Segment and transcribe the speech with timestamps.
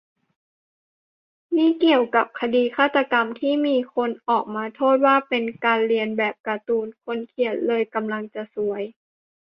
[1.57, 8.81] นี่เกี่ยวกับคดีฆาตกรรม ที่มีคนออกมาโทษว่า เป็นการเลียนแบบการ์ตูน คนเขียนเลยกำลังจะซวย